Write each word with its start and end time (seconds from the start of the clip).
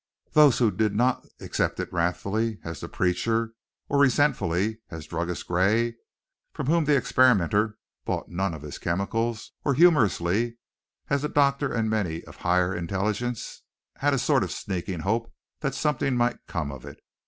Those 0.31 0.57
who 0.57 0.71
did 0.71 0.95
not 0.95 1.27
accept 1.39 1.79
it 1.79 1.93
wrathfully, 1.93 2.57
as 2.63 2.79
the 2.79 2.89
preacher, 2.89 3.53
or 3.87 3.99
resentfully, 3.99 4.79
as 4.89 5.05
Druggist 5.05 5.45
Gray, 5.47 5.95
from 6.53 6.65
whom 6.65 6.85
the 6.85 6.97
experimenter 6.97 7.77
bought 8.03 8.27
none 8.27 8.55
of 8.55 8.63
his 8.63 8.79
chemicals, 8.79 9.51
or 9.63 9.75
humorously, 9.75 10.57
as 11.11 11.21
the 11.21 11.29
doctor 11.29 11.71
and 11.71 11.87
many 11.87 12.23
of 12.23 12.37
higher 12.37 12.73
intelligence, 12.75 13.61
had 13.97 14.15
a 14.15 14.17
sort 14.17 14.41
of 14.43 14.51
sneaking 14.51 15.01
hope 15.01 15.31
that 15.59 15.75
something 15.75 16.17
might 16.17 16.47
come 16.47 16.71
of 16.71 16.83
it. 16.83 16.99